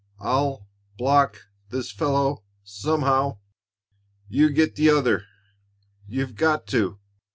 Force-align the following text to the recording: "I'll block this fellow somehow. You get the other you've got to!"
"I'll 0.19 0.65
block 0.97 1.37
this 1.69 1.91
fellow 1.91 2.41
somehow. 2.63 3.37
You 4.27 4.49
get 4.49 4.75
the 4.75 4.89
other 4.89 5.27
you've 6.07 6.33
got 6.33 6.65
to!" 6.69 6.97